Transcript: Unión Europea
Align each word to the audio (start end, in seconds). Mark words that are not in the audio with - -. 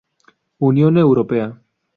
Unión 0.57 0.97
Europea 0.97 1.61